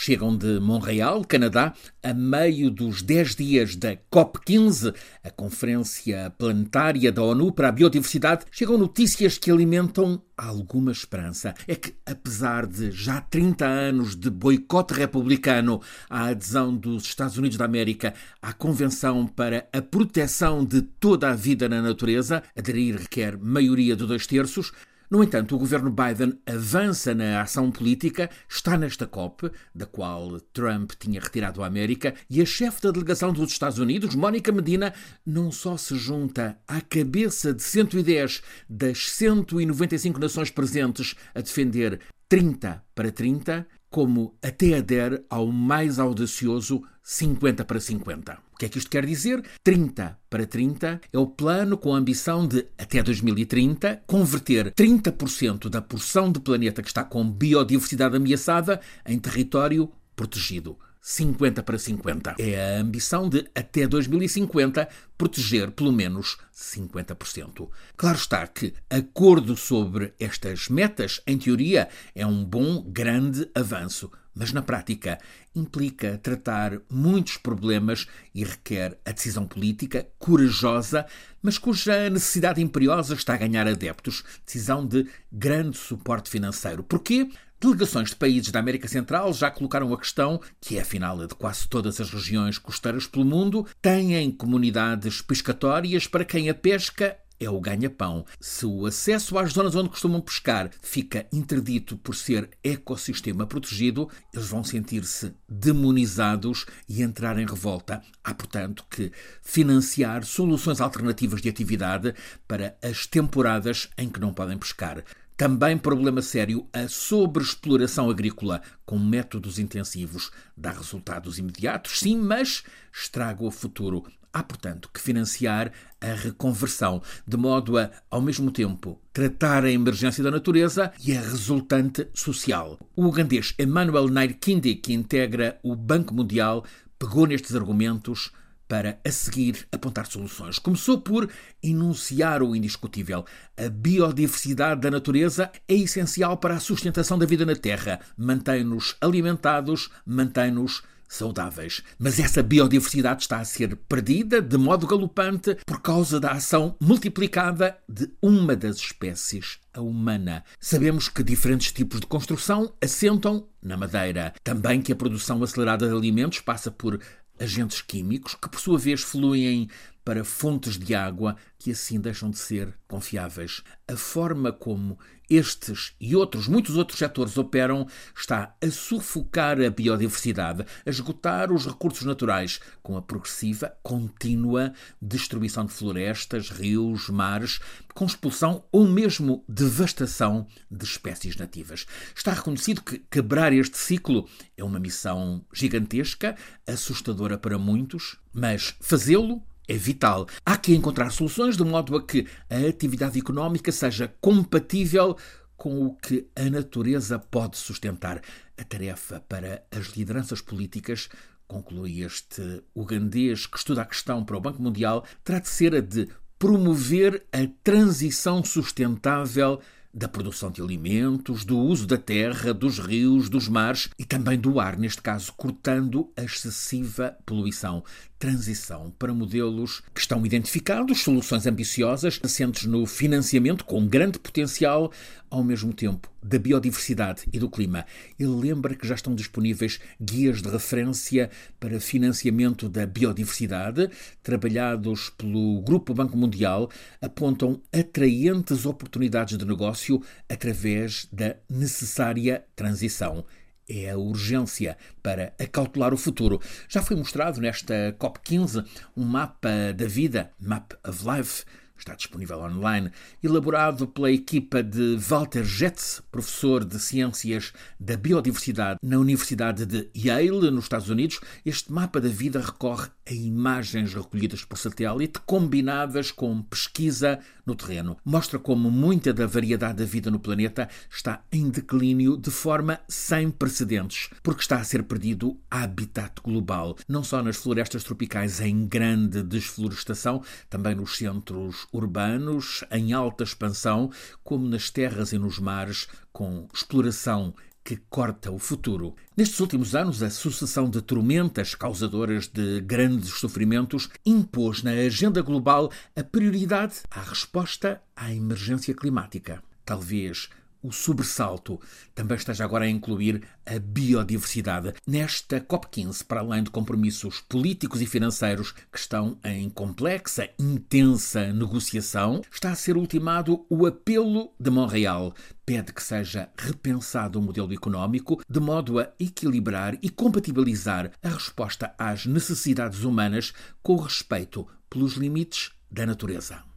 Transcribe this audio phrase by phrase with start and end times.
[0.00, 7.22] chegam de Montreal, Canadá, a meio dos 10 dias da COP15, a Conferência Planetária da
[7.22, 8.46] ONU para a Biodiversidade.
[8.50, 11.54] Chegam notícias que alimentam alguma esperança.
[11.68, 17.58] É que, apesar de já 30 anos de boicote republicano à adesão dos Estados Unidos
[17.58, 23.36] da América à Convenção para a Proteção de toda a Vida na Natureza, aderir requer
[23.36, 24.72] maioria de dois terços,
[25.10, 30.92] no entanto, o governo Biden avança na ação política, está nesta COP, da qual Trump
[30.96, 34.94] tinha retirado a América, e a chefe da delegação dos Estados Unidos, Mónica Medina,
[35.26, 42.80] não só se junta à cabeça de 110 das 195 nações presentes a defender 30
[42.94, 48.38] para 30, como até adere ao mais audacioso 50 para 50.
[48.54, 49.42] O que é que isto quer dizer?
[49.64, 55.82] 30 para 30 é o plano com a ambição de, até 2030, converter 30% da
[55.82, 60.78] porção de planeta que está com biodiversidade ameaçada em território protegido.
[61.00, 62.34] 50 para 50.
[62.38, 67.68] É a ambição de, até 2050, proteger pelo menos 50%.
[67.96, 74.52] Claro está que acordo sobre estas metas, em teoria, é um bom, grande avanço, mas
[74.52, 75.18] na prática
[75.54, 81.04] implica tratar muitos problemas e requer a decisão política corajosa,
[81.42, 84.22] mas cuja necessidade imperiosa está a ganhar adeptos.
[84.46, 86.82] Decisão de grande suporte financeiro.
[86.82, 87.28] Porquê?
[87.60, 91.68] Delegações de países da América Central já colocaram a questão que é afinal de quase
[91.68, 97.60] todas as regiões costeiras pelo mundo têm comunidades pescatórias para quem a pesca é o
[97.60, 98.24] ganha-pão.
[98.40, 104.48] Se o acesso às zonas onde costumam pescar fica interdito por ser ecossistema protegido, eles
[104.48, 108.00] vão sentir-se demonizados e entrar em revolta.
[108.24, 112.14] Há, portanto, que financiar soluções alternativas de atividade
[112.48, 115.04] para as temporadas em que não podem pescar.
[115.40, 120.30] Também problema sério a sobreexploração agrícola com métodos intensivos.
[120.54, 124.04] Dá resultados imediatos, sim, mas estraga o futuro.
[124.30, 130.22] Há, portanto, que financiar a reconversão, de modo a, ao mesmo tempo, tratar a emergência
[130.22, 132.78] da natureza e a resultante social.
[132.94, 136.66] O ugandês Emmanuel Nairkindi, que integra o Banco Mundial,
[136.98, 138.30] pegou nestes argumentos
[138.70, 140.56] para, a seguir, apontar soluções.
[140.56, 141.28] Começou por
[141.60, 143.24] enunciar o indiscutível.
[143.56, 147.98] A biodiversidade da natureza é essencial para a sustentação da vida na Terra.
[148.16, 151.82] Mantém-nos alimentados, mantém-nos saudáveis.
[151.98, 157.76] Mas essa biodiversidade está a ser perdida de modo galopante por causa da ação multiplicada
[157.88, 160.44] de uma das espécies, a humana.
[160.60, 164.32] Sabemos que diferentes tipos de construção assentam na madeira.
[164.44, 167.00] Também que a produção acelerada de alimentos passa por
[167.40, 169.68] agentes químicos que, por sua vez, fluem
[170.04, 173.62] para fontes de água que assim deixam de ser confiáveis.
[173.86, 180.66] A forma como estes e outros, muitos outros setores operam está a sufocar a biodiversidade,
[180.84, 187.60] a esgotar os recursos naturais, com a progressiva, contínua destruição de florestas, rios, mares,
[187.94, 191.86] com expulsão ou mesmo devastação de espécies nativas.
[192.16, 196.34] Está reconhecido que quebrar este ciclo é uma missão gigantesca,
[196.66, 200.26] assustadora para muitos, mas fazê-lo é vital.
[200.44, 205.16] Há que encontrar soluções de modo a que a atividade económica seja compatível
[205.56, 208.20] com o que a natureza pode sustentar.
[208.58, 211.08] A tarefa para as lideranças políticas,
[211.46, 215.80] conclui este ugandês que estuda a questão para o Banco Mundial, terá de ser a
[215.80, 219.60] de promover a transição sustentável
[219.92, 224.60] da produção de alimentos, do uso da terra, dos rios, dos mares e também do
[224.60, 227.82] ar, neste caso, cortando a excessiva poluição.
[228.18, 234.92] Transição para modelos que estão identificados, soluções ambiciosas, assentes no financiamento com grande potencial,
[235.30, 237.86] ao mesmo tempo da biodiversidade e do clima.
[238.18, 243.88] Ele lembra que já estão disponíveis guias de referência para financiamento da biodiversidade,
[244.22, 246.70] trabalhados pelo Grupo Banco Mundial,
[247.00, 253.24] apontam atraentes oportunidades de negócio através da necessária transição
[253.70, 256.40] é a urgência para acautelar o futuro.
[256.68, 258.66] Já foi mostrado nesta COP15
[258.96, 261.44] um mapa da vida, Map of Life,
[261.80, 262.90] está disponível online,
[263.22, 270.50] elaborado pela equipa de Walter Jetz, professor de Ciências da Biodiversidade na Universidade de Yale,
[270.50, 271.20] nos Estados Unidos.
[271.44, 277.96] Este mapa da vida recorre a imagens recolhidas por satélite combinadas com pesquisa no terreno.
[278.04, 283.30] Mostra como muita da variedade da vida no planeta está em declínio de forma sem
[283.30, 289.22] precedentes, porque está a ser perdido habitat global, não só nas florestas tropicais em grande
[289.22, 293.90] desflorestação, também nos centros urbanos em alta expansão,
[294.22, 297.34] como nas terras e nos mares com exploração
[297.64, 298.94] que corta o futuro.
[299.16, 305.70] Nestes últimos anos, a sucessão de tormentas causadoras de grandes sofrimentos impôs na agenda global
[305.94, 309.42] a prioridade à resposta à emergência climática.
[309.64, 310.28] Talvez
[310.62, 311.60] o sobressalto
[311.94, 314.74] também esteja agora a incluir a biodiversidade.
[314.86, 322.22] Nesta COP15, para além de compromissos políticos e financeiros que estão em complexa, intensa negociação,
[322.30, 325.14] está a ser ultimado o apelo de Montreal.
[325.44, 331.74] Pede que seja repensado o modelo económico de modo a equilibrar e compatibilizar a resposta
[331.78, 333.32] às necessidades humanas
[333.62, 336.49] com o respeito pelos limites da natureza.